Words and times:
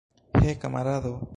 He, 0.41 0.55
kamarado! 0.55 1.21